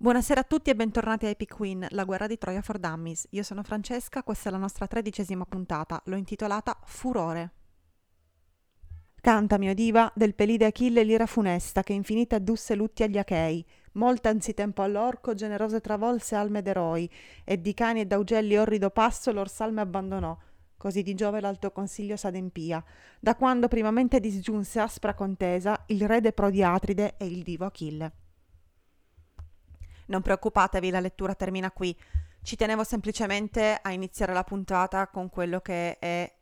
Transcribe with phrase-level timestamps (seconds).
[0.00, 3.26] Buonasera a tutti e bentornati a Epic Queen, la guerra di Troia for Dummies.
[3.30, 7.52] Io sono Francesca, questa è la nostra tredicesima puntata, l'ho intitolata Furore.
[9.20, 14.28] Canta, mio diva, del pelide Achille l'ira funesta, che infinita addusse lutti agli Achei, molta
[14.28, 17.10] anzitempo all'orco, generose travolse alme d'eroi,
[17.42, 20.38] e di cani e d'augelli orrido passo lor salme abbandonò,
[20.76, 22.80] così di Giove l'alto consiglio s'adempia,
[23.18, 28.12] da quando primamente disgiunse aspra contesa il re de Prodiatride e il divo Achille.
[30.08, 31.96] Non preoccupatevi, la lettura termina qui.
[32.42, 36.32] Ci tenevo semplicemente a iniziare la puntata con quello che è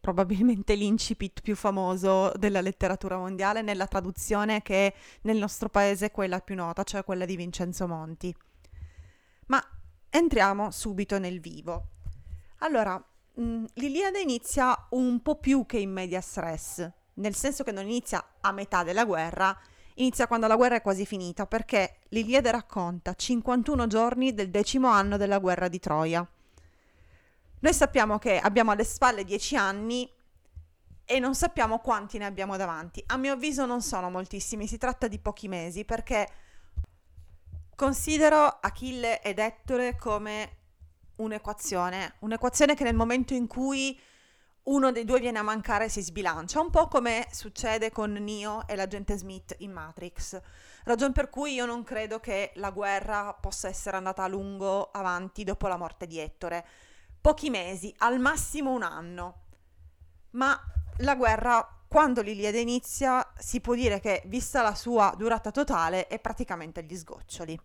[0.00, 6.40] probabilmente l'incipit più famoso della letteratura mondiale nella traduzione che nel nostro paese è quella
[6.40, 8.34] più nota, cioè quella di Vincenzo Monti.
[9.46, 9.62] Ma
[10.08, 11.88] entriamo subito nel vivo.
[12.58, 13.02] Allora,
[13.34, 18.36] mh, l'Iliade inizia un po' più che in medias res, nel senso che non inizia
[18.40, 19.58] a metà della guerra,
[20.00, 25.16] inizia quando la guerra è quasi finita, perché l'Iliade racconta 51 giorni del decimo anno
[25.16, 26.26] della guerra di Troia.
[27.62, 30.10] Noi sappiamo che abbiamo alle spalle 10 anni
[31.04, 33.02] e non sappiamo quanti ne abbiamo davanti.
[33.08, 36.28] A mio avviso non sono moltissimi, si tratta di pochi mesi perché
[37.74, 40.56] considero Achille ed Ettore come
[41.16, 43.98] un'equazione, un'equazione che nel momento in cui
[44.62, 48.76] uno dei due viene a mancare si sbilancia, un po' come succede con Neo e
[48.76, 50.40] l'agente Smith in Matrix.
[50.84, 55.44] Ragion per cui io non credo che la guerra possa essere andata a lungo avanti
[55.44, 56.66] dopo la morte di Ettore.
[57.20, 59.44] Pochi mesi, al massimo un anno.
[60.32, 60.58] Ma
[60.98, 66.18] la guerra, quando l'Iliade inizia, si può dire che, vista la sua durata totale, è
[66.20, 67.58] praticamente agli sgoccioli.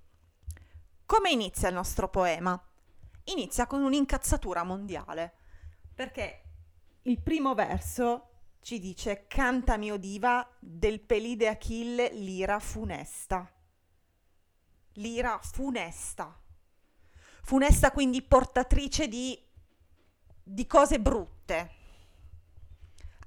[1.06, 2.60] Come inizia il nostro poema?
[3.26, 5.34] Inizia con un'incazzatura mondiale.
[5.94, 6.45] Perché
[7.08, 8.30] il primo verso
[8.62, 13.48] ci dice canta mio diva del pelide Achille l'ira funesta.
[14.94, 16.40] L'ira funesta.
[17.44, 19.40] Funesta quindi portatrice di,
[20.42, 21.72] di cose brutte.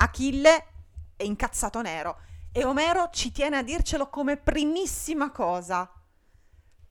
[0.00, 0.66] Achille
[1.14, 2.20] è incazzato nero
[2.50, 5.88] e Omero ci tiene a dircelo come primissima cosa,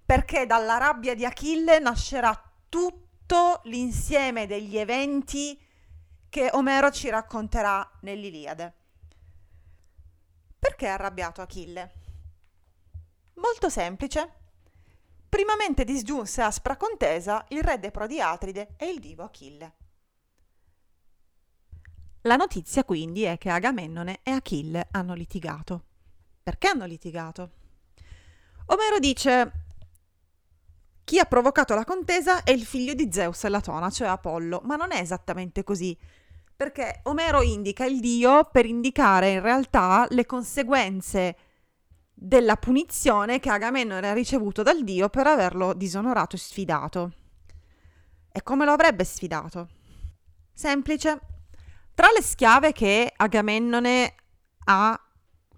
[0.05, 5.65] perché dalla rabbia di Achille nascerà tutto l'insieme degli eventi
[6.29, 8.73] che Omero ci racconterà nell'Iliade.
[10.59, 11.93] Perché è arrabbiato Achille?
[13.35, 14.33] Molto semplice.
[15.29, 19.75] Primamente disgiunse aspra contesa il re dei Prodiatride e il divo Achille.
[22.21, 25.83] La notizia quindi è che Agamennone e Achille hanno litigato.
[26.43, 27.51] Perché hanno litigato?
[28.67, 29.51] Omero dice
[31.03, 34.75] chi ha provocato la contesa è il figlio di Zeus e Latona, cioè Apollo, ma
[34.75, 35.97] non è esattamente così
[36.57, 41.37] perché Omero indica il dio per indicare in realtà le conseguenze
[42.11, 47.11] della punizione che Agamennone ha ricevuto dal dio per averlo disonorato e sfidato.
[48.31, 49.69] E come lo avrebbe sfidato?
[50.51, 51.19] Semplice.
[51.93, 54.15] Tra le schiave che Agamennone
[54.65, 54.99] ha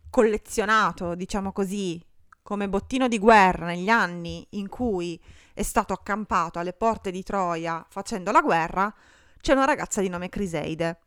[0.10, 2.06] collezionato, diciamo così,
[2.44, 5.22] come bottino di guerra negli anni in cui
[5.54, 8.94] è stato accampato alle porte di Troia facendo la guerra,
[9.42, 11.00] c'è una ragazza di nome Criseide.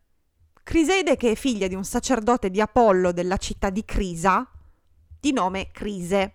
[0.62, 4.48] Criseide che è figlia di un sacerdote di Apollo della città di Crisa,
[5.18, 6.32] di nome Crise,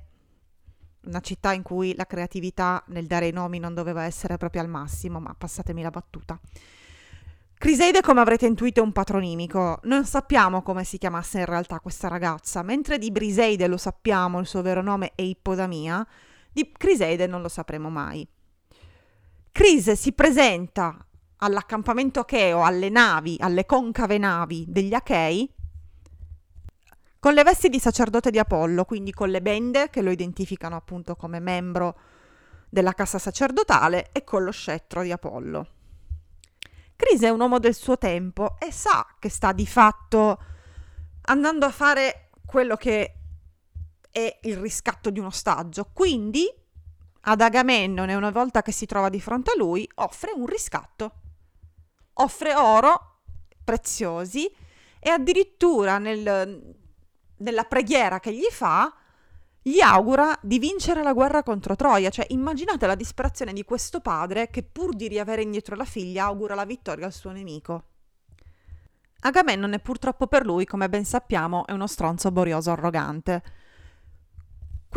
[1.08, 4.68] una città in cui la creatività nel dare i nomi non doveva essere proprio al
[4.68, 6.40] massimo, ma passatemi la battuta.
[7.58, 9.80] Criseide, come avrete intuito, è un patronimico.
[9.84, 14.46] Non sappiamo come si chiamasse in realtà questa ragazza, mentre di Briseide lo sappiamo, il
[14.46, 16.06] suo vero nome è Ippodamia,
[16.52, 18.28] di Criseide non lo sapremo mai.
[19.52, 21.07] Crise si presenta
[21.38, 25.52] all'accampamento Acheo, alle navi, alle concave navi degli Achei,
[27.20, 31.16] con le vesti di sacerdote di Apollo, quindi con le bende che lo identificano appunto
[31.16, 32.00] come membro
[32.70, 35.68] della cassa sacerdotale e con lo scettro di Apollo.
[36.96, 40.42] Crise è un uomo del suo tempo e sa che sta di fatto
[41.24, 43.14] andando a fare quello che
[44.10, 46.46] è il riscatto di un ostaggio, quindi
[47.22, 51.12] ad Agamennone, una volta che si trova di fronte a lui, offre un riscatto
[52.18, 53.22] offre oro
[53.64, 54.50] preziosi
[55.00, 56.76] e addirittura nel,
[57.38, 58.94] nella preghiera che gli fa
[59.62, 64.50] gli augura di vincere la guerra contro Troia, cioè immaginate la disperazione di questo padre
[64.50, 67.84] che pur di riavere indietro la figlia augura la vittoria al suo nemico.
[69.20, 73.44] Agamennone purtroppo per lui, come ben sappiamo, è uno stronzo borioso arrogante.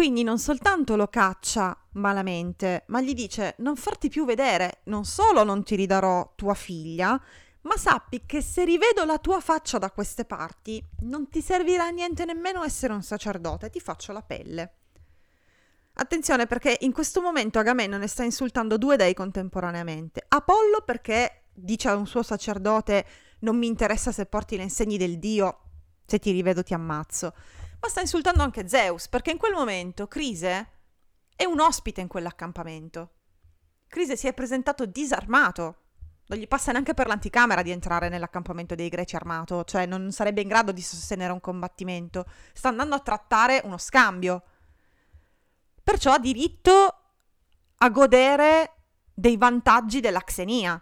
[0.01, 5.45] Quindi non soltanto lo caccia malamente, ma gli dice non farti più vedere, non solo
[5.45, 7.21] non ti ridarò tua figlia,
[7.61, 11.91] ma sappi che se rivedo la tua faccia da queste parti, non ti servirà a
[11.91, 14.77] niente nemmeno essere un sacerdote, ti faccio la pelle.
[15.93, 20.25] Attenzione perché in questo momento Agamennone sta insultando due dei contemporaneamente.
[20.29, 23.05] Apollo perché dice a un suo sacerdote
[23.41, 25.59] non mi interessa se porti le insegne del dio,
[26.07, 27.35] se ti rivedo ti ammazzo.
[27.81, 30.69] Ma sta insultando anche Zeus perché in quel momento Crise
[31.35, 33.15] è un ospite in quell'accampamento.
[33.89, 35.77] Crise si è presentato disarmato.
[36.27, 40.43] Non gli passa neanche per l'anticamera di entrare nell'accampamento dei greci armato, cioè non sarebbe
[40.43, 42.27] in grado di sostenere un combattimento.
[42.53, 44.43] Sta andando a trattare uno scambio.
[45.83, 46.95] Perciò ha diritto
[47.79, 48.75] a godere
[49.13, 50.81] dei vantaggi della xenia.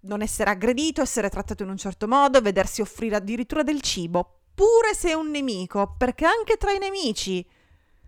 [0.00, 4.94] Non essere aggredito, essere trattato in un certo modo, vedersi offrire addirittura del cibo, pure
[4.94, 7.46] se è un nemico, perché anche tra i nemici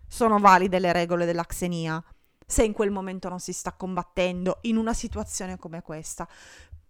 [0.07, 2.03] sono valide le regole della xenia,
[2.47, 6.29] se in quel momento non si sta combattendo in una situazione come questa.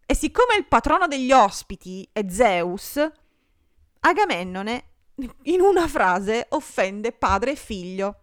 [0.04, 2.98] E siccome il patrono degli ospiti è Zeus,
[4.00, 4.84] Agamennone
[5.44, 8.20] in una frase offende padre e figlio.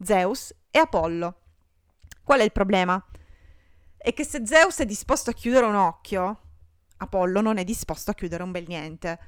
[0.00, 1.36] Zeus e Apollo.
[2.24, 3.04] Qual è il problema?
[3.96, 6.40] È che se Zeus è disposto a chiudere un occhio,
[6.96, 9.18] Apollo non è disposto a chiudere un bel niente.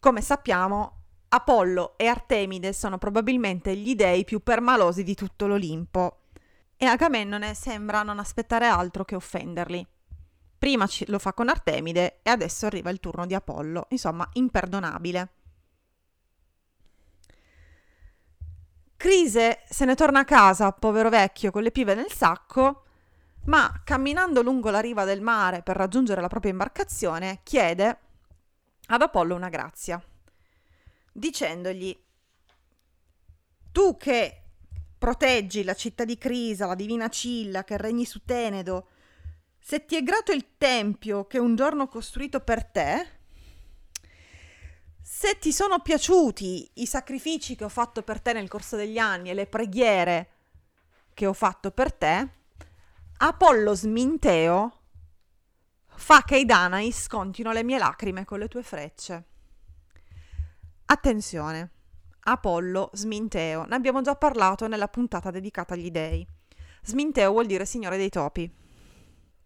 [0.00, 0.98] Come sappiamo,
[1.30, 6.20] Apollo e Artemide sono probabilmente gli dei più permalosi di tutto l'Olimpo
[6.76, 9.84] e Agamennone sembra non aspettare altro che offenderli.
[10.56, 15.28] Prima lo fa con Artemide e adesso arriva il turno di Apollo, insomma, imperdonabile.
[18.96, 22.84] Crise se ne torna a casa, povero vecchio, con le pive nel sacco,
[23.46, 27.98] ma camminando lungo la riva del mare per raggiungere la propria imbarcazione, chiede
[28.90, 30.02] ad Apollo una grazia,
[31.12, 31.96] dicendogli
[33.72, 34.42] tu che
[34.98, 38.88] proteggi la città di Crisa, la divina Cilla, che regni su Tenedo,
[39.58, 43.16] se ti è grato il tempio che un giorno ho costruito per te,
[45.00, 49.30] se ti sono piaciuti i sacrifici che ho fatto per te nel corso degli anni
[49.30, 50.30] e le preghiere
[51.14, 52.28] che ho fatto per te,
[53.18, 54.77] Apollo sminteo
[55.98, 59.24] fa che i Danai scontino le mie lacrime con le tue frecce.
[60.86, 61.70] Attenzione,
[62.20, 66.26] Apollo sminteo, ne abbiamo già parlato nella puntata dedicata agli dei.
[66.84, 68.50] Sminteo vuol dire signore dei topi.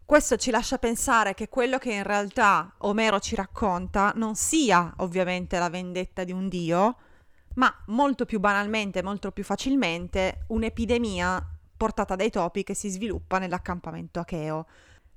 [0.04, 5.58] Questo ci lascia pensare che quello che in realtà Omero ci racconta non sia ovviamente
[5.58, 6.96] la vendetta di un dio,
[7.54, 11.44] ma molto più banalmente, molto più facilmente, un'epidemia
[11.76, 14.66] portata dai topi che si sviluppa nell'accampamento acheo.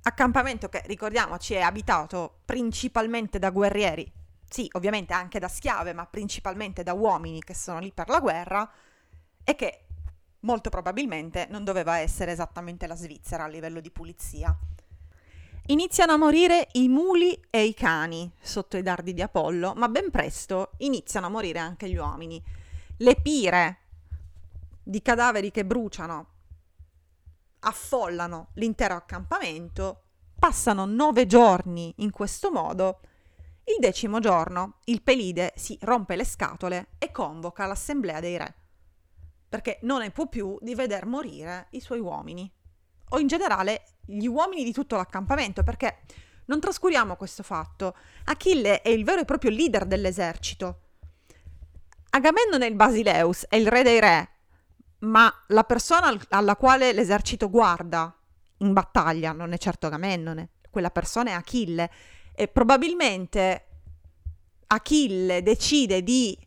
[0.08, 4.10] Accampamento che, ricordiamoci, è abitato principalmente da guerrieri,
[4.48, 8.72] sì, ovviamente anche da schiave, ma principalmente da uomini che sono lì per la guerra
[9.44, 9.86] e che
[10.42, 14.56] molto probabilmente non doveva essere esattamente la Svizzera a livello di pulizia.
[15.68, 20.12] Iniziano a morire i muli e i cani sotto i dardi di Apollo, ma ben
[20.12, 22.40] presto iniziano a morire anche gli uomini.
[22.98, 23.78] Le pire
[24.84, 26.34] di cadaveri che bruciano
[27.66, 30.02] affollano l'intero accampamento,
[30.38, 33.00] passano nove giorni in questo modo.
[33.64, 38.56] Il decimo giorno il Pelide si rompe le scatole e convoca l'assemblea dei re,
[39.50, 42.52] perché non ne può più di veder morire i suoi uomini
[43.10, 46.02] o in generale gli uomini di tutto l'accampamento, perché
[46.46, 47.96] non trascuriamo questo fatto.
[48.26, 50.82] Achille è il vero e proprio leader dell'esercito.
[52.12, 54.30] Agamennone il Basileus è il re dei re,
[55.00, 58.14] ma la persona alla quale l'esercito guarda
[58.60, 61.92] in battaglia non è certo Agamennone, quella persona è Achille.
[62.34, 63.66] E probabilmente
[64.68, 66.38] Achille decide di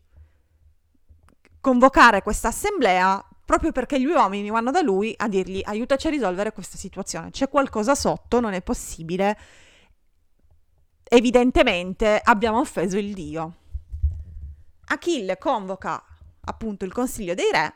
[1.59, 6.53] convocare questa assemblea proprio perché gli uomini vanno da lui a dirgli aiutaci a risolvere
[6.53, 9.37] questa situazione, c'è qualcosa sotto, non è possibile,
[11.03, 13.55] evidentemente abbiamo offeso il dio.
[14.85, 16.03] Achille convoca
[16.41, 17.73] appunto il consiglio dei re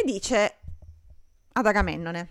[0.00, 0.56] e dice
[1.52, 2.28] ad Agamennone,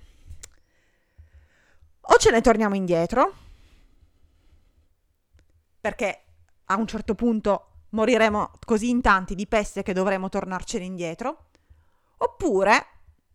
[2.02, 3.34] o ce ne torniamo indietro,
[5.82, 6.24] perché
[6.66, 11.48] a un certo punto moriremo così in tanti di peste che dovremo tornarcene indietro,
[12.18, 12.86] Oppure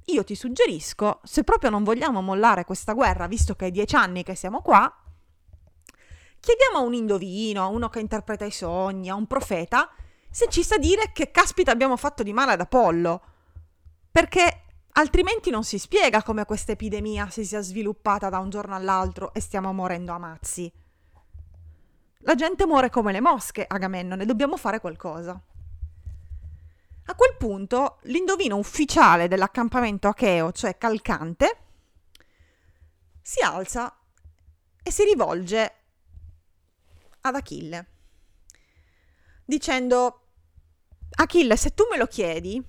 [0.07, 4.25] io ti suggerisco, se proprio non vogliamo mollare questa guerra, visto che è dieci anni
[4.25, 4.93] che siamo qua,
[6.41, 9.89] chiediamo a un indovino, a uno che interpreta i sogni, a un profeta,
[10.29, 13.23] se ci sa dire che caspita abbiamo fatto di male ad Apollo.
[14.13, 19.33] Perché altrimenti non si spiega come questa epidemia si sia sviluppata da un giorno all'altro
[19.33, 20.71] e stiamo morendo a mazzi.
[22.25, 25.43] La gente muore come le mosche, Agamennone, dobbiamo fare qualcosa.
[27.07, 31.57] A quel punto l'indovino ufficiale dell'accampamento acheo, cioè Calcante,
[33.23, 33.97] si alza
[34.83, 35.75] e si rivolge
[37.23, 37.87] ad Achille,
[39.45, 40.21] dicendo
[41.15, 42.63] Achille, se tu me lo chiedi,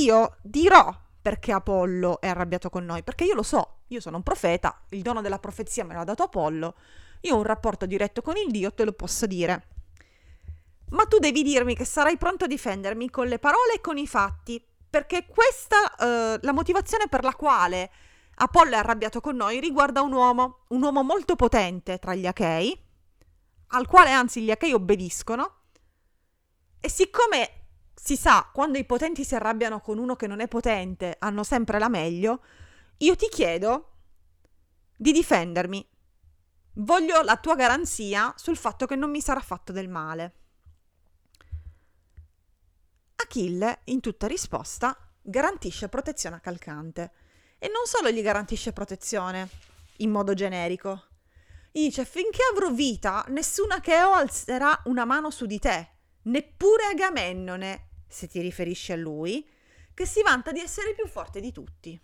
[0.00, 4.22] io dirò perché Apollo è arrabbiato con noi, perché io lo so, io sono un
[4.22, 6.74] profeta, il dono della profezia me l'ha dato Apollo,
[7.20, 9.68] io ho un rapporto diretto con il Dio, te lo posso dire.
[10.90, 14.06] Ma tu devi dirmi che sarai pronto a difendermi con le parole e con i
[14.06, 17.90] fatti, perché questa, eh, la motivazione per la quale
[18.34, 22.78] Apollo è arrabbiato con noi riguarda un uomo, un uomo molto potente tra gli Achei,
[23.68, 25.60] al quale anzi gli Achei obbediscono,
[26.80, 27.61] e siccome
[28.04, 31.78] si sa, quando i potenti si arrabbiano con uno che non è potente, hanno sempre
[31.78, 32.42] la meglio,
[32.96, 33.90] io ti chiedo
[34.96, 35.88] di difendermi.
[36.74, 40.34] Voglio la tua garanzia sul fatto che non mi sarà fatto del male.
[43.14, 47.12] Achille, in tutta risposta, garantisce protezione a Calcante.
[47.56, 49.48] E non solo gli garantisce protezione,
[49.98, 51.04] in modo generico.
[51.70, 55.88] Gli dice, finché avrò vita, nessuna Cheo alzerà una mano su di te,
[56.22, 59.46] neppure Agamennone, se ti riferisci a lui,
[59.94, 61.98] che si vanta di essere più forte di tutti.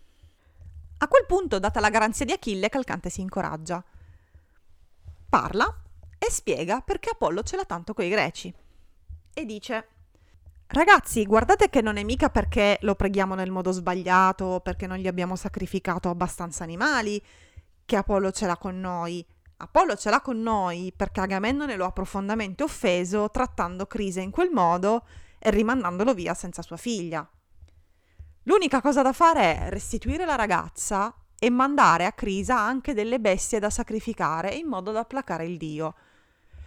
[0.99, 3.85] A quel punto, data la garanzia di Achille, Calcante si incoraggia.
[5.29, 5.83] Parla
[6.19, 8.53] e spiega perché Apollo ce l'ha tanto coi greci.
[9.33, 9.88] E dice:
[10.67, 15.07] Ragazzi, guardate che non è mica perché lo preghiamo nel modo sbagliato, perché non gli
[15.07, 17.23] abbiamo sacrificato abbastanza animali,
[17.85, 19.25] che Apollo ce l'ha con noi.
[19.59, 24.50] Apollo ce l'ha con noi perché Agamennone lo ha profondamente offeso trattando Crise in quel
[24.50, 25.05] modo
[25.38, 27.28] e rimandandolo via senza sua figlia.
[28.45, 33.59] L'unica cosa da fare è restituire la ragazza e mandare a Crisa anche delle bestie
[33.59, 35.95] da sacrificare in modo da placare il dio.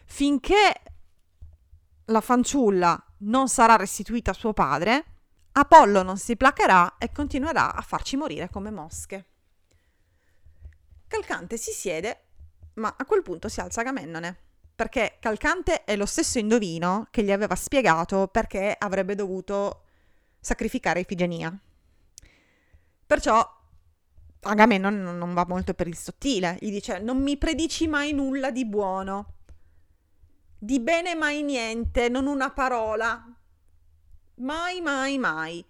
[0.06, 0.82] Finché
[2.06, 5.06] la fanciulla non sarà restituita a suo padre,
[5.54, 9.26] Apollo non si placherà e continuerà a farci morire come mosche.
[11.08, 12.28] Calcante si siede,
[12.76, 14.50] ma a quel punto si alza Agamennone
[14.82, 19.84] perché Calcante è lo stesso indovino che gli aveva spiegato perché avrebbe dovuto
[20.40, 21.56] sacrificare Ifigenia.
[23.06, 23.48] Perciò
[24.40, 28.66] Agamennone non va molto per il sottile, gli dice non mi predici mai nulla di
[28.66, 29.34] buono,
[30.58, 33.24] di bene mai niente, non una parola,
[34.38, 35.64] mai mai mai.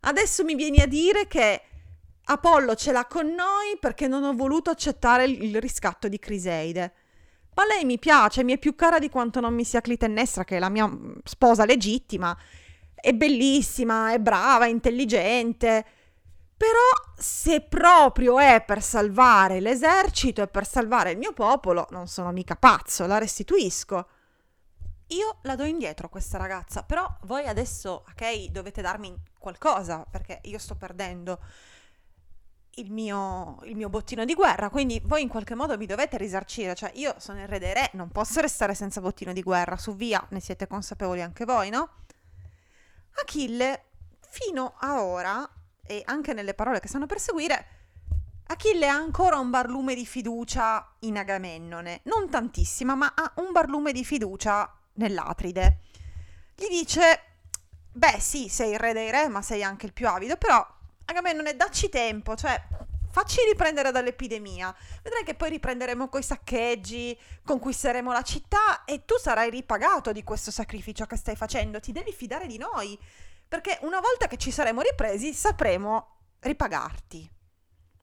[0.00, 1.62] Adesso mi vieni a dire che
[2.24, 6.92] Apollo ce l'ha con noi perché non ho voluto accettare il riscatto di Criseide.
[7.60, 10.56] Ma lei mi piace, mi è più cara di quanto non mi sia Clitennestra, che
[10.56, 12.34] è la mia mm, sposa legittima.
[12.94, 15.84] È bellissima, è brava, è intelligente.
[16.56, 22.32] Però se proprio è per salvare l'esercito e per salvare il mio popolo, non sono
[22.32, 24.08] mica pazzo, la restituisco.
[25.08, 30.58] Io la do indietro questa ragazza, però voi adesso, ok, dovete darmi qualcosa perché io
[30.58, 31.38] sto perdendo
[32.74, 36.74] il mio, il mio, bottino di guerra, quindi voi in qualche modo mi dovete risarcire,
[36.74, 39.94] cioè io sono il re dei re, non posso restare senza bottino di guerra, su
[39.94, 41.88] via, ne siete consapevoli anche voi, no?
[43.22, 43.84] Achille,
[44.20, 45.48] fino a ora,
[45.82, 47.66] e anche nelle parole che stanno per seguire,
[48.46, 53.92] Achille ha ancora un barlume di fiducia in Agamennone, non tantissima, ma ha un barlume
[53.92, 55.78] di fiducia nell'Atride.
[56.56, 57.22] Gli dice,
[57.92, 60.66] beh sì, sei il re dei re, ma sei anche il più avido, però
[61.10, 62.60] Agamennone, dacci tempo, cioè
[63.10, 64.74] facci riprendere dall'epidemia.
[65.02, 70.52] Vedrai che poi riprenderemo coi saccheggi, conquisteremo la città e tu sarai ripagato di questo
[70.52, 71.80] sacrificio che stai facendo.
[71.80, 72.98] Ti devi fidare di noi,
[73.48, 77.28] perché una volta che ci saremo ripresi sapremo ripagarti.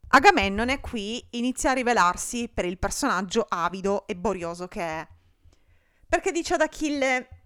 [0.09, 5.07] Agamennone qui inizia a rivelarsi per il personaggio avido e borioso che è.
[6.07, 7.43] Perché dice ad Achille: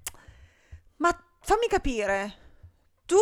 [0.98, 2.38] Ma fammi capire,
[3.06, 3.18] tu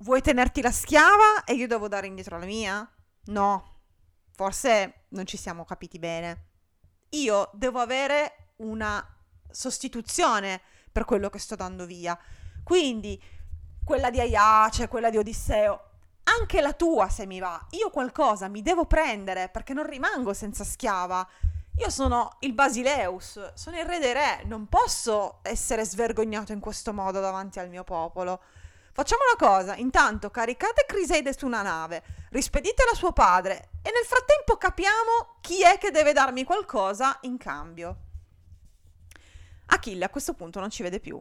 [0.00, 2.86] Vuoi tenerti la schiava e io devo dare indietro la mia?
[3.26, 3.80] No,
[4.34, 6.48] forse non ci siamo capiti bene.
[7.10, 9.04] Io devo avere una
[9.50, 10.60] sostituzione
[10.92, 12.18] per quello che sto dando via.
[12.62, 13.20] Quindi
[13.82, 15.80] quella di Aiace, quella di Odisseo,
[16.24, 17.66] anche la tua se mi va.
[17.70, 21.26] Io qualcosa mi devo prendere perché non rimango senza schiava.
[21.78, 26.92] Io sono il Basileus, sono il re dei re, non posso essere svergognato in questo
[26.92, 28.42] modo davanti al mio popolo.
[28.96, 34.06] Facciamo una cosa, intanto caricate Criseide su una nave, rispeditela a suo padre e nel
[34.06, 37.96] frattempo capiamo chi è che deve darmi qualcosa in cambio.
[39.66, 41.20] Achille a questo punto non ci vede più.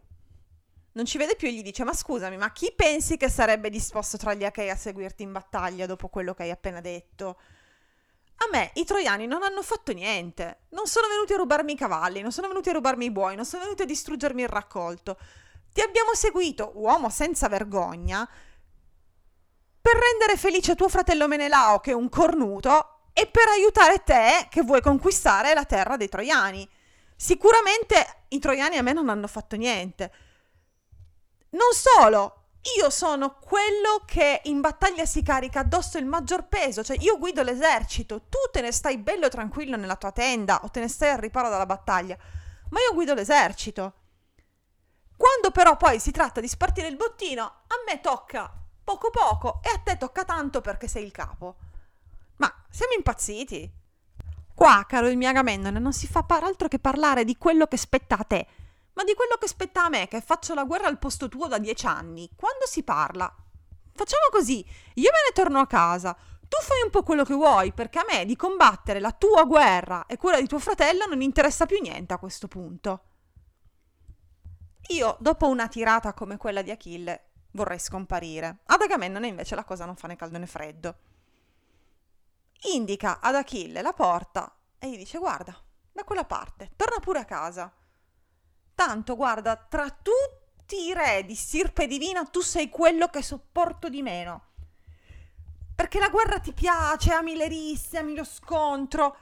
[0.93, 4.15] Non ci vede più e gli dice: Ma scusami, ma chi pensi che sarebbe disposto
[4.15, 7.39] tra gli Achei a seguirti in battaglia dopo quello che hai appena detto?
[8.35, 10.59] A me i troiani non hanno fatto niente.
[10.69, 13.43] Non sono venuti a rubarmi i cavalli, non sono venuti a rubarmi i buoi, non
[13.43, 15.17] sono venuti a distruggermi il raccolto.
[15.75, 18.25] Ti abbiamo seguito, uomo senza vergogna,
[19.81, 24.61] per rendere felice tuo fratello Menelao, che è un cornuto, e per aiutare te, che
[24.61, 26.65] vuoi conquistare la terra dei troiani.
[27.17, 30.13] Sicuramente i troiani a me non hanno fatto niente.
[31.49, 36.95] Non solo, io sono quello che in battaglia si carica addosso il maggior peso, cioè
[37.01, 40.87] io guido l'esercito, tu te ne stai bello tranquillo nella tua tenda o te ne
[40.87, 42.17] stai al riparo dalla battaglia,
[42.69, 43.95] ma io guido l'esercito.
[45.17, 48.51] Quando però poi si tratta di spartire il bottino, a me tocca
[48.85, 51.55] poco poco e a te tocca tanto perché sei il capo.
[52.37, 53.71] Ma siamo impazziti?
[54.53, 57.77] Qua, caro il mio Agamennone, non si fa par altro che parlare di quello che
[57.77, 58.47] spetta a te,
[58.93, 61.57] ma di quello che spetta a me, che faccio la guerra al posto tuo da
[61.57, 62.29] dieci anni.
[62.35, 63.33] Quando si parla?
[63.93, 67.73] Facciamo così, io me ne torno a casa, tu fai un po' quello che vuoi,
[67.73, 71.65] perché a me di combattere la tua guerra e quella di tuo fratello non interessa
[71.65, 73.01] più niente a questo punto.
[74.89, 78.59] Io, dopo una tirata come quella di Achille, vorrei scomparire.
[78.65, 80.95] Ad Agamennone invece la cosa non fa né caldo né freddo.
[82.73, 85.55] Indica ad Achille la porta e gli dice guarda,
[85.91, 87.71] da quella parte, torna pure a casa.
[88.75, 94.01] Tanto guarda, tra tutti i re di stirpe divina tu sei quello che sopporto di
[94.01, 94.53] meno.
[95.75, 99.17] Perché la guerra ti piace, ami le risse, ami lo scontro,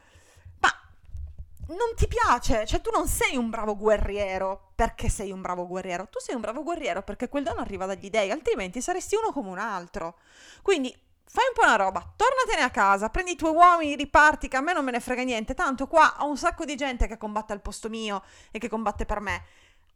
[1.67, 6.07] non ti piace, cioè tu non sei un bravo guerriero perché sei un bravo guerriero,
[6.09, 9.49] tu sei un bravo guerriero perché quel dono arriva dagli dei, altrimenti saresti uno come
[9.49, 10.17] un altro.
[10.61, 10.89] Quindi
[11.25, 14.61] fai un po' una roba, tornatene a casa, prendi i tuoi uomini, riparti, che a
[14.61, 17.53] me non me ne frega niente, tanto qua ho un sacco di gente che combatte
[17.53, 19.43] al posto mio e che combatte per me.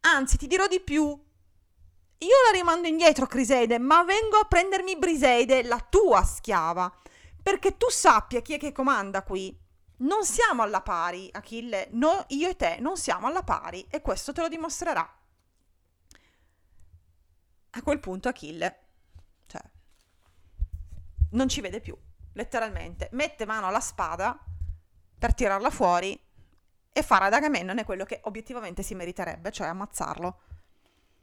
[0.02, 1.06] Anzi, ti dirò di più.
[2.20, 6.92] Io la rimando indietro, Criseide, ma vengo a prendermi Briseide, la tua schiava,
[7.44, 9.66] perché tu sappia chi è che comanda qui
[9.98, 14.34] non siamo alla pari, Achille, no, io e te non siamo alla pari e questo
[14.34, 15.16] te lo dimostrerà.
[17.72, 18.80] A quel punto Achille,
[19.48, 19.62] cioè,
[21.32, 21.98] non ci vede più,
[22.34, 24.38] letteralmente, mette mano alla spada
[25.18, 26.20] per tirarla fuori
[26.92, 30.42] e fare ad Agamennone quello che obiettivamente si meriterebbe, cioè ammazzarlo.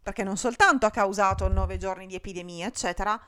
[0.03, 3.21] Perché non soltanto ha causato nove giorni di epidemia, eccetera,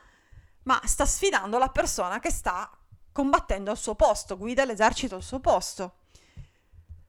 [0.63, 2.76] ma sta sfidando la persona che sta
[3.17, 5.95] combattendo al suo posto, guida l'esercito al suo posto.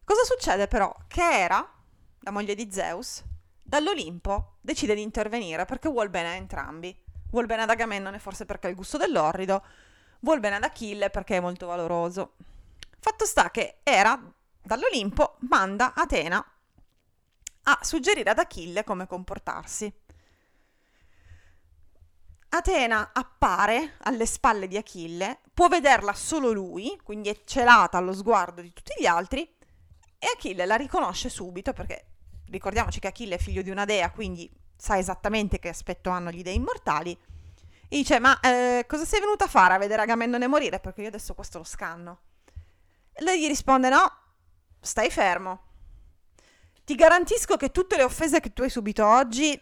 [0.04, 0.90] Cosa succede però?
[1.06, 1.70] Che Era,
[2.20, 3.22] la moglie di Zeus,
[3.62, 6.98] dall'Olimpo decide di intervenire perché vuol bene a entrambi.
[7.28, 9.62] Vuol bene ad Agamennone forse perché ha il gusto dell'orrido,
[10.20, 12.36] vuol bene ad Achille perché è molto valoroso.
[12.98, 14.18] Fatto sta che Era,
[14.62, 16.42] dall'Olimpo, manda Atena
[17.64, 19.92] a suggerire ad Achille come comportarsi.
[22.50, 28.62] Atena appare alle spalle di Achille, può vederla solo lui, quindi è celata allo sguardo
[28.62, 29.42] di tutti gli altri,
[30.18, 32.06] e Achille la riconosce subito perché
[32.50, 36.42] ricordiamoci che Achille è figlio di una dea, quindi sa esattamente che aspetto hanno gli
[36.42, 37.12] dei immortali.
[37.12, 40.80] E dice: Ma eh, cosa sei venuta a fare a vedere Agamennone morire?
[40.80, 42.20] Perché io adesso questo lo scanno.
[43.12, 44.10] E lei gli risponde: No,
[44.80, 45.64] stai fermo.
[46.84, 49.60] Ti garantisco che tutte le offese che tu hai subito oggi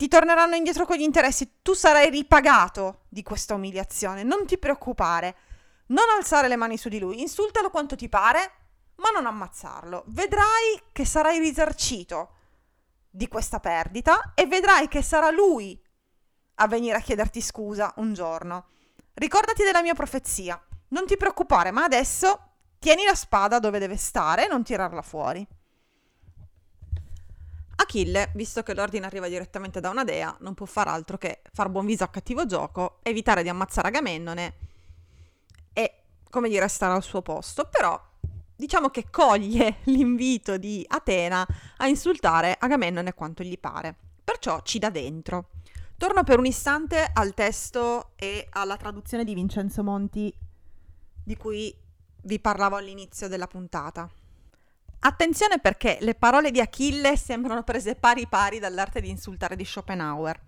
[0.00, 5.36] ti torneranno indietro con gli interessi, tu sarai ripagato di questa umiliazione, non ti preoccupare,
[5.88, 8.52] non alzare le mani su di lui, insultalo quanto ti pare,
[8.94, 10.04] ma non ammazzarlo.
[10.06, 12.30] Vedrai che sarai risarcito
[13.10, 15.78] di questa perdita e vedrai che sarà lui
[16.54, 18.68] a venire a chiederti scusa un giorno.
[19.12, 20.58] Ricordati della mia profezia,
[20.88, 25.46] non ti preoccupare, ma adesso tieni la spada dove deve stare e non tirarla fuori.
[27.80, 31.70] Achille, visto che l'ordine arriva direttamente da una dea, non può far altro che far
[31.70, 34.54] buon viso a cattivo gioco, evitare di ammazzare Agamennone
[35.72, 37.68] e, come dire, stare al suo posto.
[37.70, 37.98] Però
[38.54, 41.46] diciamo che coglie l'invito di Atena
[41.78, 43.96] a insultare Agamennone quanto gli pare.
[44.22, 45.48] Perciò ci dà dentro.
[45.96, 50.32] Torno per un istante al testo e alla traduzione di Vincenzo Monti
[51.24, 51.74] di cui
[52.24, 54.08] vi parlavo all'inizio della puntata.
[55.02, 60.38] Attenzione perché le parole di Achille sembrano prese pari pari dall'arte di insultare di Schopenhauer.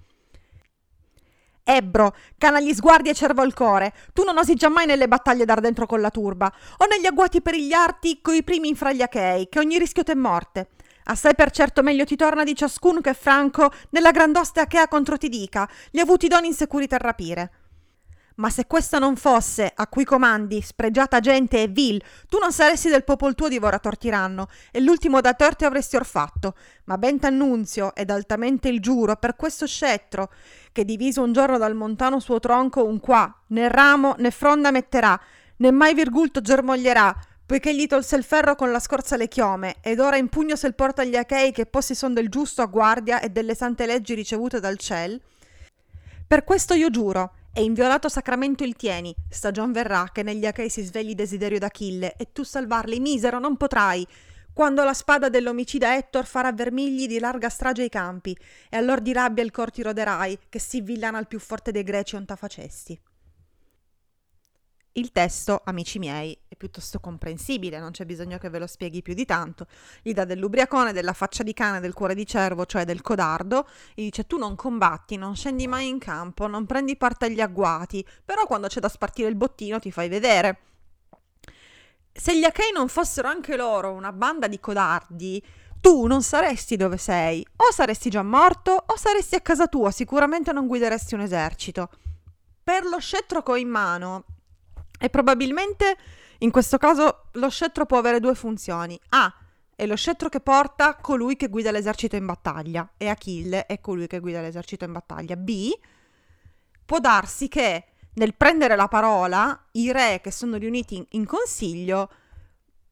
[1.64, 5.60] Ebbro, cana gli sguardi e cervo il core, tu non osi giammai nelle battaglie dar
[5.60, 9.78] dentro con la turba, o negli agguati perigliarti coi primi fra gli achei, che ogni
[9.78, 10.68] rischio t'è morte.
[11.04, 15.28] Assai per certo meglio ti torna di ciascuno che Franco nella grandoste achea contro ti
[15.28, 17.61] dica, gli avuti doni insicuri ter rapire.
[18.36, 22.88] Ma se questa non fosse, a cui comandi, spregiata gente e vil, tu non saresti
[22.88, 26.54] del popol tuo divorator tiranno, e l'ultimo da torte avresti orfatto.
[26.84, 30.30] Ma ben t'annunzio, ed altamente il giuro, per questo scettro,
[30.72, 35.20] che diviso un giorno dal montano suo tronco un qua, né ramo né fronda metterà,
[35.56, 37.14] né mai virgulto germoglierà,
[37.44, 40.66] poiché gli tolse il ferro con la scorza le chiome, ed ora in pugno se
[40.66, 44.14] il porta agli achei che possi son del giusto a guardia e delle sante leggi
[44.14, 45.20] ricevute dal ciel.
[46.26, 50.82] Per questo io giuro, e inviolato sacramento il tieni, stagion verrà che negli Achei si
[50.82, 54.06] svegli desiderio d'Achille, e tu salvarli, misero, non potrai.
[54.54, 58.36] quando la spada dell'omicida Ettor farà vermigli di larga strage ai campi,
[58.68, 61.82] e allor di rabbia il cor ti roderai, che si villana al più forte dei
[61.82, 63.00] greci onta facesti.
[64.94, 69.14] Il testo, amici miei, è piuttosto comprensibile, non c'è bisogno che ve lo spieghi più
[69.14, 69.66] di tanto.
[70.02, 74.02] Gli dà dell'ubriacone, della faccia di cane, del cuore di cervo, cioè del codardo, e
[74.02, 78.46] dice tu non combatti, non scendi mai in campo, non prendi parte agli agguati, però
[78.46, 80.58] quando c'è da spartire il bottino ti fai vedere.
[82.12, 85.42] Se gli Achei non fossero anche loro una banda di codardi,
[85.80, 90.52] tu non saresti dove sei, o saresti già morto o saresti a casa tua, sicuramente
[90.52, 91.88] non guideresti un esercito.
[92.62, 94.24] Per lo scettro che ho in mano,
[95.02, 95.96] e probabilmente
[96.38, 98.98] in questo caso lo scettro può avere due funzioni.
[99.08, 99.34] A.
[99.74, 104.06] È lo scettro che porta colui che guida l'esercito in battaglia e Achille è colui
[104.06, 105.34] che guida l'esercito in battaglia.
[105.34, 105.70] B.
[106.84, 112.10] Può darsi che nel prendere la parola i re che sono riuniti in, in consiglio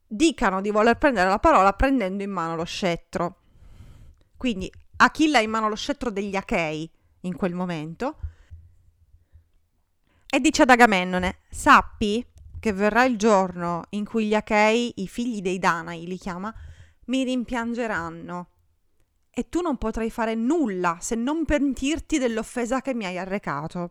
[0.04, 3.36] dicano di voler prendere la parola prendendo in mano lo scettro.
[4.36, 8.16] Quindi Achille ha in mano lo scettro degli Achei in quel momento
[10.32, 12.24] e dice ad Agamennone, sappi
[12.60, 16.54] che verrà il giorno in cui gli Achei, i figli dei Danai li chiama,
[17.06, 18.48] mi rimpiangeranno.
[19.28, 23.90] E tu non potrai fare nulla se non pentirti dell'offesa che mi hai arrecato.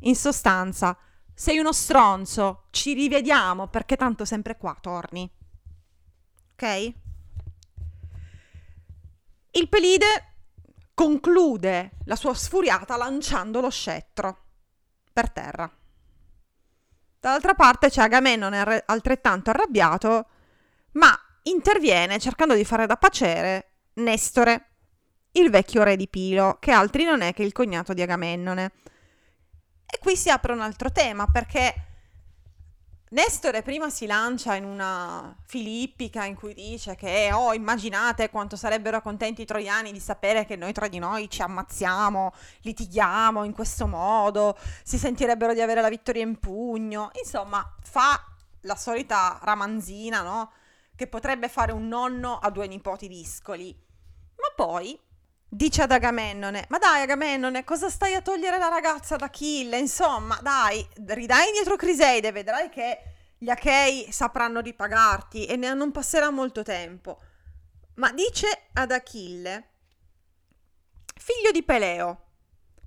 [0.00, 0.96] In sostanza,
[1.34, 5.30] sei uno stronzo, ci rivediamo perché tanto sempre qua torni.
[6.52, 6.94] Ok?
[9.52, 10.06] Il Pelide
[10.94, 14.44] conclude la sua sfuriata lanciando lo scettro
[15.20, 15.70] per terra.
[17.20, 20.26] Dall'altra parte c'è Agamennone altrettanto arrabbiato,
[20.92, 24.66] ma interviene cercando di fare da pacere Nestore,
[25.32, 28.72] il vecchio re di Pilo, che altri non è che il cognato di Agamennone.
[29.86, 31.89] E qui si apre un altro tema, perché
[33.12, 39.02] Nestore prima si lancia in una filippica in cui dice che, oh, immaginate quanto sarebbero
[39.02, 43.88] contenti i troiani di sapere che noi tra di noi ci ammazziamo, litighiamo in questo
[43.88, 47.10] modo, si sentirebbero di avere la vittoria in pugno.
[47.20, 48.24] Insomma, fa
[48.60, 50.52] la solita ramanzina, no?
[50.94, 53.76] Che potrebbe fare un nonno a due nipoti discoli.
[54.36, 54.96] Ma poi
[55.50, 59.78] dice ad Agamennone: Ma dai, Agamennone, cosa stai a togliere la ragazza da Achille?
[59.78, 63.02] Insomma, dai, ridai indietro Criseide, vedrai che
[63.36, 67.20] gli Achei sapranno ripagarti e ne non passerà molto tempo.
[67.94, 69.68] Ma dice ad Achille:
[71.16, 72.24] Figlio di Peleo,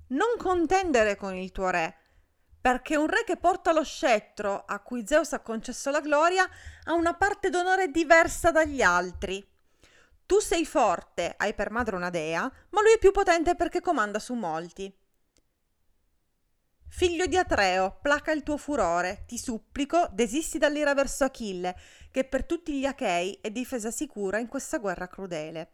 [0.08, 1.96] non contendere con il tuo re,
[2.60, 6.48] perché un re che porta lo scettro a cui Zeus ha concesso la gloria
[6.84, 9.46] ha una parte d'onore diversa dagli altri
[10.26, 14.18] tu sei forte, hai per madre una dea, ma lui è più potente perché comanda
[14.18, 14.92] su molti.
[16.88, 21.76] Figlio di Atreo, placa il tuo furore, ti supplico, desisti dall'ira verso Achille,
[22.10, 25.72] che per tutti gli Achei è difesa sicura in questa guerra crudele.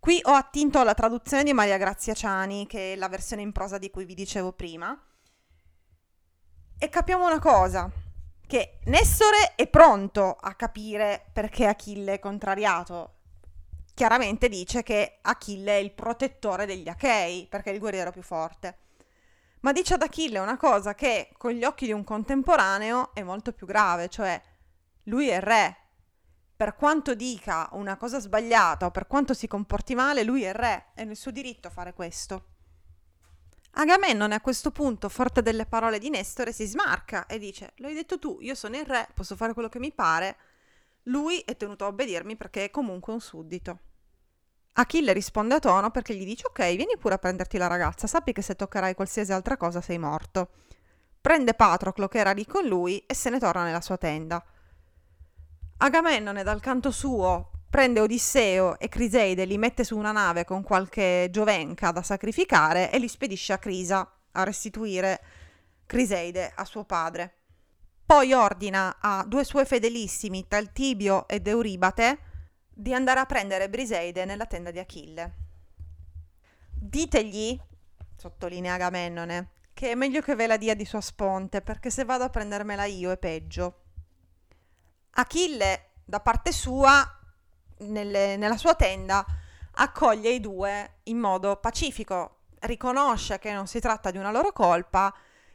[0.00, 3.78] Qui ho attinto alla traduzione di Maria Grazia Ciani, che è la versione in prosa
[3.78, 5.00] di cui vi dicevo prima,
[6.78, 7.88] e capiamo una cosa,
[8.46, 13.19] che Nessore è pronto a capire perché Achille è contrariato,
[14.00, 18.78] chiaramente dice che Achille è il protettore degli Achei, perché è il guerriero più forte.
[19.60, 23.52] Ma dice ad Achille una cosa che con gli occhi di un contemporaneo è molto
[23.52, 24.40] più grave, cioè
[25.02, 25.76] lui è re.
[26.56, 30.92] Per quanto dica una cosa sbagliata o per quanto si comporti male, lui è re,
[30.94, 32.46] è nel suo diritto fare questo.
[33.72, 38.18] Agamennone a questo punto, forte delle parole di Nestore, si smarca e dice: L'hai detto
[38.18, 40.38] tu, io sono il re, posso fare quello che mi pare
[41.04, 43.78] lui è tenuto a obbedirmi perché è comunque un suddito.
[44.72, 48.32] Achille risponde a tono perché gli dice ok, vieni pure a prenderti la ragazza, sappi
[48.32, 50.50] che se toccherai qualsiasi altra cosa sei morto.
[51.20, 54.42] Prende Patroclo che era lì con lui e se ne torna nella sua tenda.
[55.78, 61.28] Agamennone dal canto suo prende Odisseo e Criseide, li mette su una nave con qualche
[61.30, 65.20] giovenca da sacrificare e li spedisce a Crisa a restituire
[65.86, 67.34] Criseide a suo padre.
[68.04, 72.18] Poi ordina a due suoi fedelissimi, Taltibio ed Euribate,
[72.80, 75.34] di andare a prendere Briseide nella tenda di Achille.
[76.70, 77.60] Ditegli,
[78.16, 82.24] sottolinea Agamennone, che è meglio che ve la dia di sua sponte, perché se vado
[82.24, 83.82] a prendermela io è peggio.
[85.10, 87.06] Achille, da parte sua,
[87.80, 89.26] nelle, nella sua tenda,
[89.72, 95.14] accoglie i due in modo pacifico, riconosce che non si tratta di una loro colpa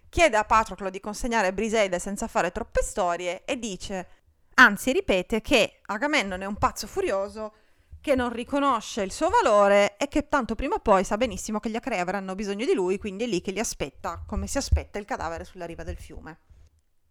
[0.09, 4.07] chiede a Patroclo di consegnare Briseide senza fare troppe storie e dice,
[4.55, 7.53] anzi ripete, che Agamennone è un pazzo furioso
[8.01, 11.71] che non riconosce il suo valore e che tanto prima o poi sa benissimo che
[11.71, 14.99] gli Acrei avranno bisogno di lui, quindi è lì che li aspetta, come si aspetta
[14.99, 16.39] il cadavere sulla riva del fiume.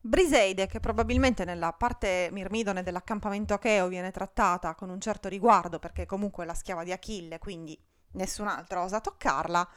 [0.00, 6.06] Briseide, che probabilmente nella parte mirmidone dell'accampamento Acheo viene trattata con un certo riguardo perché
[6.06, 7.76] comunque è la schiava di Achille, quindi
[8.12, 9.68] nessun altro osa toccarla,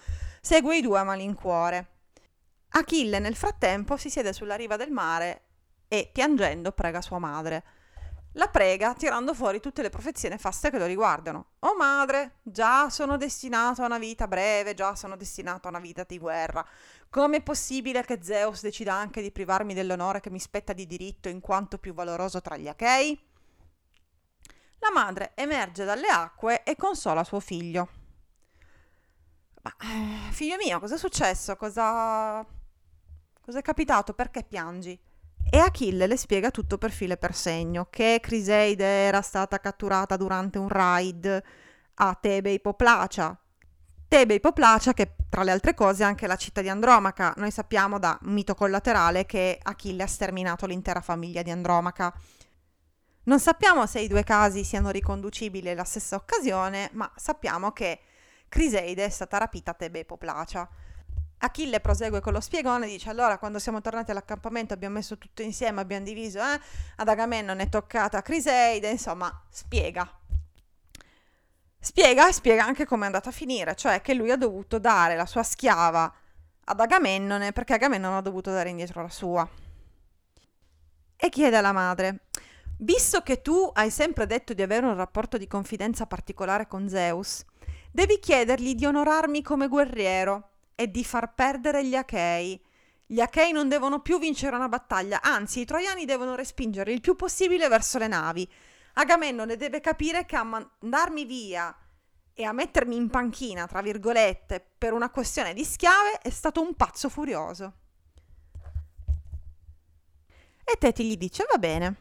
[0.42, 1.94] segue i due a malincuore.
[2.70, 5.47] Achille nel frattempo si siede sulla riva del mare
[5.88, 7.64] e piangendo prega sua madre
[8.38, 11.54] la prega tirando fuori tutte le profezie nefaste che lo riguardano.
[11.60, 16.06] Oh madre, già sono destinato a una vita breve, già sono destinato a una vita
[16.08, 16.64] di guerra.
[17.10, 21.30] Come è possibile che Zeus decida anche di privarmi dell'onore che mi spetta di diritto
[21.30, 23.20] in quanto più valoroso tra gli Achei?
[24.80, 27.90] La madre emerge dalle acque e consola suo figlio.
[29.64, 31.56] Ma, eh, figlio mio, cosa è successo?
[31.56, 32.46] Cosa...
[33.42, 34.14] Cosa è capitato?
[34.14, 35.07] Perché piangi?
[35.50, 40.18] E Achille le spiega tutto per filo e per segno, che Criseide era stata catturata
[40.18, 41.44] durante un raid
[41.96, 43.40] a Tebe Ipoplacia.
[44.10, 47.34] Tebe Ipoplacia che tra le altre cose è anche la città di Andromaca.
[47.38, 52.14] Noi sappiamo da mito collaterale che Achille ha sterminato l'intera famiglia di Andromaca.
[53.24, 58.00] Non sappiamo se i due casi siano riconducibili alla stessa occasione, ma sappiamo che
[58.50, 60.70] Criseide è stata rapita a Tebe Ipoplacia.
[61.40, 65.82] Achille prosegue con lo spiegone, dice allora quando siamo tornati all'accampamento abbiamo messo tutto insieme,
[65.82, 66.60] abbiamo diviso, eh?
[66.96, 70.10] ad Agamennone è toccata Criseide, insomma spiega.
[71.80, 75.16] Spiega e spiega anche come è andata a finire, cioè che lui ha dovuto dare
[75.16, 76.12] la sua schiava
[76.66, 79.48] ad Agamennone perché Agamennone ha dovuto dare indietro la sua.
[81.16, 82.26] E chiede alla madre,
[82.80, 87.46] visto che tu hai sempre detto di avere un rapporto di confidenza particolare con Zeus,
[87.92, 92.64] devi chiedergli di onorarmi come guerriero è di far perdere gli Achei.
[93.04, 97.16] Gli Achei non devono più vincere una battaglia, anzi i Troiani devono respingere il più
[97.16, 98.48] possibile verso le navi.
[98.94, 101.76] Agamennone deve capire che a mandarmi via
[102.32, 106.76] e a mettermi in panchina, tra virgolette, per una questione di schiave è stato un
[106.76, 107.74] pazzo furioso.
[110.64, 111.96] E Teti gli dice, va bene,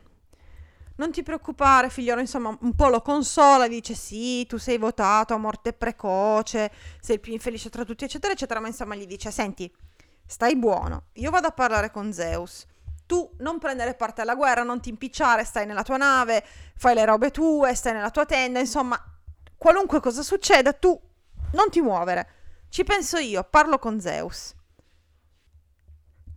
[0.96, 5.38] non ti preoccupare figliolo, insomma un po' lo consola, dice sì, tu sei votato a
[5.38, 9.72] morte precoce, sei il più infelice tra tutti, eccetera, eccetera, ma insomma gli dice, senti,
[10.26, 12.66] stai buono, io vado a parlare con Zeus,
[13.06, 16.44] tu non prendere parte alla guerra, non ti impicciare, stai nella tua nave,
[16.76, 19.00] fai le robe tue, stai nella tua tenda, insomma,
[19.56, 20.98] qualunque cosa succeda, tu
[21.52, 22.28] non ti muovere.
[22.68, 24.54] Ci penso io, parlo con Zeus.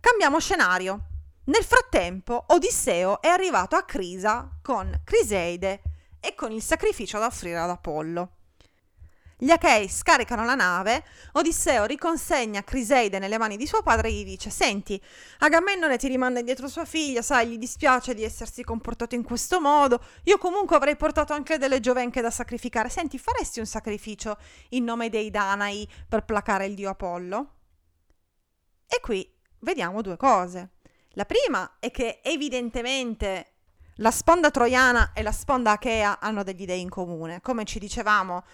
[0.00, 1.09] Cambiamo scenario.
[1.50, 5.82] Nel frattempo, Odisseo è arrivato a Crisa con Criseide
[6.20, 8.36] e con il sacrificio da offrire ad Apollo.
[9.36, 14.24] Gli Achei scaricano la nave, Odisseo riconsegna Criseide nelle mani di suo padre e gli
[14.24, 15.02] dice Senti,
[15.38, 20.04] Agamennone ti rimanda indietro sua figlia, sai, gli dispiace di essersi comportato in questo modo,
[20.26, 25.08] io comunque avrei portato anche delle giovenche da sacrificare, senti, faresti un sacrificio in nome
[25.08, 27.54] dei Danai per placare il dio Apollo?
[28.86, 30.74] E qui vediamo due cose.
[31.14, 33.52] La prima è che evidentemente
[33.96, 37.40] la sponda troiana e la sponda achea hanno degli dei in comune.
[37.40, 38.44] Come ci dicevamo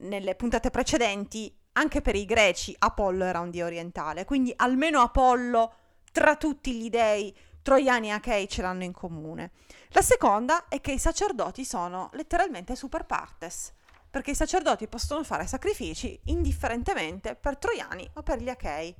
[0.00, 5.74] nelle puntate precedenti, anche per i greci Apollo era un dio orientale, quindi almeno Apollo
[6.12, 9.52] tra tutti gli dei troiani e achei ce l'hanno in comune.
[9.88, 13.72] La seconda è che i sacerdoti sono letteralmente super partes,
[14.10, 18.94] perché i sacerdoti possono fare sacrifici indifferentemente per troiani o per gli achei.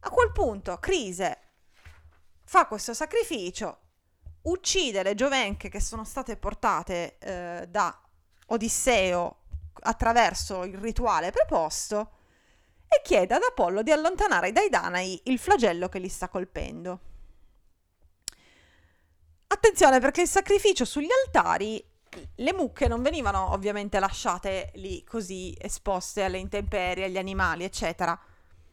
[0.00, 1.38] A quel punto Crise
[2.46, 3.78] fa questo sacrificio,
[4.42, 8.00] uccide le giovenche che sono state portate eh, da
[8.46, 9.38] Odisseo
[9.80, 12.12] attraverso il rituale preposto
[12.86, 17.00] e chiede ad Apollo di allontanare dai Danai il flagello che li sta colpendo.
[19.48, 21.84] Attenzione perché il sacrificio sugli altari,
[22.36, 28.18] le mucche non venivano ovviamente lasciate lì così esposte alle intemperie, agli animali, eccetera.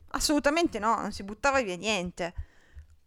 [0.09, 2.51] Assolutamente no, non si buttava via niente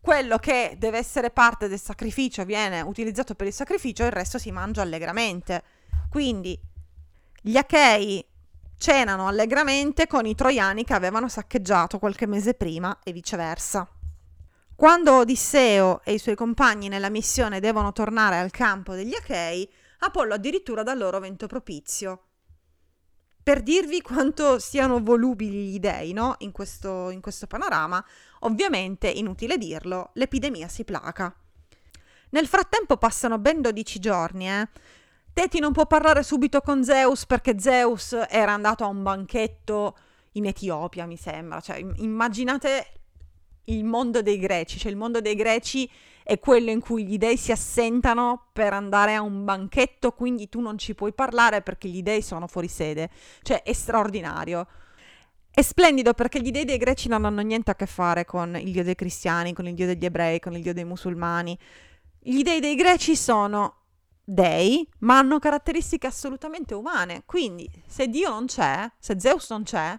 [0.06, 4.52] quello che deve essere parte del sacrificio viene utilizzato per il sacrificio il resto si
[4.52, 5.64] mangia allegramente.
[6.08, 6.56] Quindi
[7.42, 8.24] gli Achei
[8.78, 13.88] cenano allegramente con i Troiani che avevano saccheggiato qualche mese prima e viceversa.
[14.76, 20.34] Quando Odisseo e i suoi compagni nella missione devono tornare al campo degli Achei, Apollo
[20.34, 22.26] addirittura dà loro vento propizio
[23.46, 26.34] per dirvi quanto siano volubili gli dei no?
[26.38, 28.04] in, questo, in questo panorama,
[28.40, 31.35] ovviamente, inutile dirlo, l'epidemia si placa.
[32.31, 34.68] Nel frattempo passano ben 12 giorni, eh.
[35.33, 39.96] Teti non può parlare subito con Zeus perché Zeus era andato a un banchetto
[40.33, 41.61] in Etiopia, mi sembra.
[41.61, 42.87] Cioè, immaginate
[43.64, 45.90] il mondo dei greci, cioè il mondo dei greci
[46.22, 50.61] è quello in cui gli dei si assentano per andare a un banchetto, quindi tu
[50.61, 53.11] non ci puoi parlare perché gli dei sono fuori sede.
[53.42, 54.66] Cioè, è straordinario.
[55.56, 58.72] È splendido perché gli dei dei greci non hanno niente a che fare con il
[58.72, 61.58] dio dei cristiani, con il dio degli ebrei, con il dio dei musulmani.
[62.18, 63.84] Gli dei dei greci sono
[64.22, 67.22] dei, ma hanno caratteristiche assolutamente umane.
[67.24, 69.98] Quindi, se Dio non c'è, se Zeus non c'è,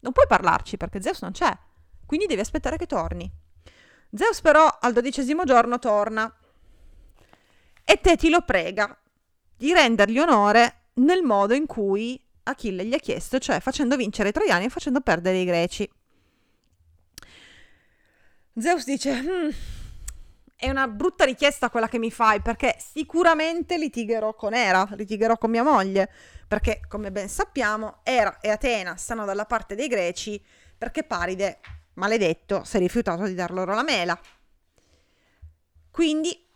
[0.00, 1.56] non puoi parlarci perché Zeus non c'è.
[2.04, 3.32] Quindi devi aspettare che torni.
[4.12, 6.30] Zeus però al dodicesimo giorno torna
[7.82, 8.94] e te ti lo prega
[9.56, 14.32] di rendergli onore nel modo in cui Achille gli ha chiesto, cioè facendo vincere i
[14.32, 15.90] troiani e facendo perdere i greci.
[18.54, 19.48] Zeus dice, mm,
[20.56, 25.50] è una brutta richiesta quella che mi fai perché sicuramente litigherò con Era, litigherò con
[25.50, 26.10] mia moglie,
[26.46, 30.42] perché come ben sappiamo Era e Atena stanno dalla parte dei greci
[30.76, 31.60] perché Paride,
[31.94, 34.18] maledetto, si è rifiutato di dar loro la mela.
[35.90, 36.48] Quindi,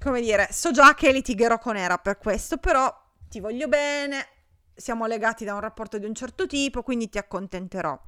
[0.00, 2.94] come dire, so già che litigherò con Era per questo, però
[3.28, 4.28] ti voglio bene,
[4.74, 7.98] siamo legati da un rapporto di un certo tipo, quindi ti accontenterò.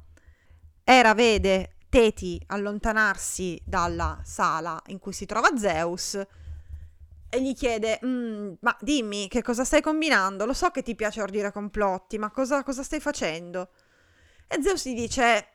[0.83, 6.19] Era vede Teti allontanarsi dalla sala in cui si trova Zeus
[7.29, 10.45] e gli chiede: mm, Ma dimmi che cosa stai combinando?
[10.45, 13.69] Lo so che ti piace ordire complotti, ma cosa, cosa stai facendo?
[14.47, 15.47] E Zeus gli dice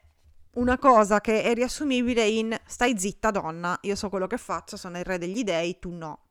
[0.55, 4.99] una cosa che è riassumibile in: Stai zitta, donna, io so quello che faccio, sono
[4.99, 6.22] il re degli dei, tu no.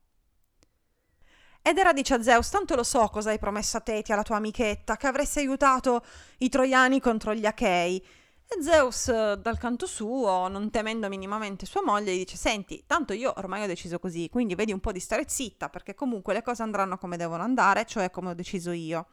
[1.64, 4.36] Ed era dice a Zeus: Tanto lo so cosa hai promesso a Teti, alla tua
[4.36, 6.04] amichetta, che avresti aiutato
[6.38, 8.04] i troiani contro gli achei.
[8.48, 13.32] E Zeus, dal canto suo, non temendo minimamente sua moglie, gli dice: Senti, tanto io
[13.36, 16.62] ormai ho deciso così, quindi vedi un po' di stare zitta, perché comunque le cose
[16.62, 19.06] andranno come devono andare, cioè come ho deciso io.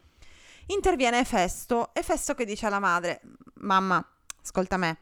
[0.66, 3.22] Interviene Efesto, Efesto che dice alla madre:
[3.60, 4.04] Mamma,
[4.42, 4.98] ascolta me,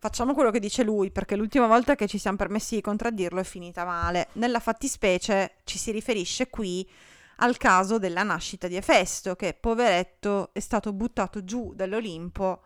[0.00, 3.44] facciamo quello che dice lui, perché l'ultima volta che ci siamo permessi di contraddirlo è
[3.44, 4.28] finita male.
[4.32, 6.88] Nella fattispecie ci si riferisce qui
[7.36, 12.62] al caso della nascita di Efesto, che poveretto è stato buttato giù dall'Olimpo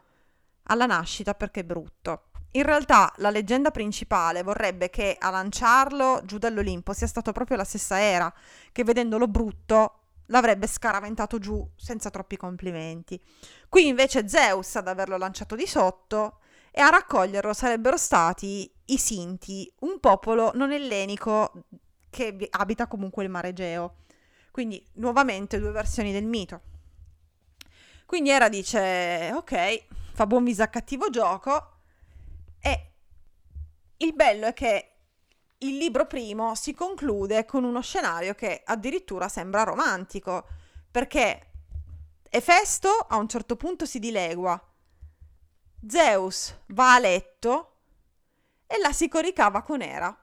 [0.65, 2.27] alla nascita perché è brutto.
[2.53, 7.65] In realtà la leggenda principale vorrebbe che a lanciarlo giù dall'Olimpo sia stato proprio la
[7.65, 8.33] stessa Era,
[8.71, 13.21] che vedendolo brutto l'avrebbe scaraventato giù senza troppi complimenti.
[13.69, 16.39] Qui invece Zeus ad averlo lanciato di sotto
[16.77, 21.67] e a raccoglierlo sarebbero stati i Sinti, un popolo non ellenico
[22.11, 23.99] che abita comunque il mare Egeo.
[24.51, 26.63] Quindi nuovamente due versioni del mito.
[28.07, 31.77] Quindi Era dice, ok, fa buon viso a cattivo gioco
[32.61, 32.93] e
[33.99, 34.97] il bello è che
[35.59, 40.45] il libro primo si conclude con uno scenario che addirittura sembra romantico,
[40.91, 41.51] perché
[42.29, 44.61] Efesto a un certo punto si dilegua,
[45.87, 47.73] Zeus va a letto
[48.67, 50.17] e la si coricava con Era.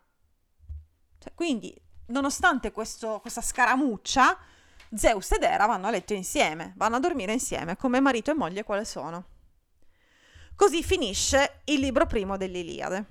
[1.19, 4.38] Cioè, quindi, nonostante questo, questa scaramuccia,
[4.93, 8.63] Zeus ed Era vanno a letto insieme, vanno a dormire insieme, come marito e moglie
[8.63, 9.26] quale sono.
[10.56, 13.06] Così finisce il libro primo dell'Iliade.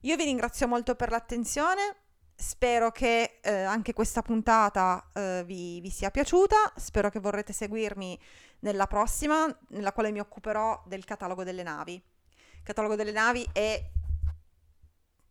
[0.00, 1.96] Io vi ringrazio molto per l'attenzione,
[2.34, 8.18] spero che eh, anche questa puntata eh, vi, vi, sia piaciuta, spero che vorrete seguirmi
[8.60, 11.94] nella prossima, nella quale mi occuperò del catalogo delle navi.
[11.94, 13.82] Il catalogo delle navi è